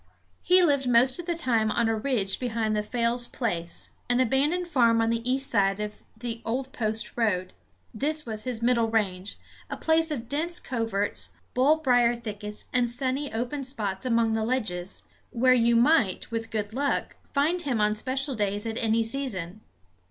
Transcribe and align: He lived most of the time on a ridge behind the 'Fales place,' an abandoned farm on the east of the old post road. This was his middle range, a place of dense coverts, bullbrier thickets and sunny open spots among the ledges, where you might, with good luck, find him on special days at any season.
He 0.41 0.63
lived 0.63 0.89
most 0.89 1.19
of 1.19 1.27
the 1.27 1.35
time 1.35 1.69
on 1.69 1.87
a 1.87 1.95
ridge 1.95 2.39
behind 2.39 2.75
the 2.75 2.81
'Fales 2.81 3.27
place,' 3.27 3.91
an 4.09 4.19
abandoned 4.19 4.65
farm 4.65 4.99
on 4.99 5.11
the 5.11 5.21
east 5.31 5.53
of 5.53 6.03
the 6.17 6.41
old 6.43 6.71
post 6.73 7.15
road. 7.15 7.53
This 7.93 8.25
was 8.25 8.45
his 8.45 8.63
middle 8.63 8.89
range, 8.89 9.37
a 9.69 9.77
place 9.77 10.09
of 10.09 10.27
dense 10.27 10.59
coverts, 10.59 11.29
bullbrier 11.53 12.15
thickets 12.15 12.65
and 12.73 12.89
sunny 12.89 13.31
open 13.31 13.63
spots 13.63 14.03
among 14.03 14.33
the 14.33 14.43
ledges, 14.43 15.03
where 15.29 15.53
you 15.53 15.75
might, 15.75 16.31
with 16.31 16.49
good 16.49 16.73
luck, 16.73 17.15
find 17.31 17.61
him 17.61 17.79
on 17.79 17.93
special 17.93 18.33
days 18.33 18.65
at 18.65 18.81
any 18.83 19.03
season. 19.03 19.61